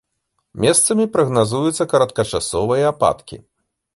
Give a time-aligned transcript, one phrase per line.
[0.63, 3.37] Месцамі прагназуюцца кароткачасовыя ападкі.